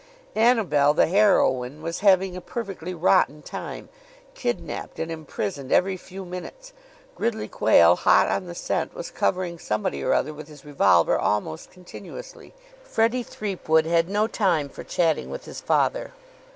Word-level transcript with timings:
Annabel, 0.33 0.95
the 0.95 1.05
heroine, 1.05 1.83
was 1.83 1.99
having 1.99 2.35
a 2.35 2.41
perfectly 2.41 2.91
rotten 2.91 3.43
time 3.43 3.87
kidnapped, 4.33 4.97
and 4.97 5.11
imprisoned 5.11 5.71
every 5.71 5.95
few 5.95 6.25
minutes. 6.25 6.73
Gridley 7.13 7.47
Quayle, 7.47 7.97
hot 7.97 8.27
on 8.27 8.47
the 8.47 8.55
scent, 8.55 8.95
was 8.95 9.11
covering 9.11 9.59
somebody 9.59 10.01
or 10.03 10.11
other 10.15 10.33
with 10.33 10.47
his 10.47 10.65
revolver 10.65 11.19
almost 11.19 11.69
continuously. 11.69 12.51
Freddie 12.83 13.21
Threepwood 13.21 13.85
had 13.85 14.09
no 14.09 14.25
time 14.25 14.69
for 14.69 14.83
chatting 14.83 15.29
with 15.29 15.45
his 15.45 15.61
father. 15.61 16.11